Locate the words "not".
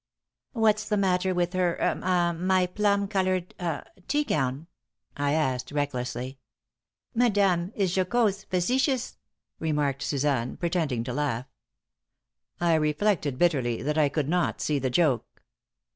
14.27-14.59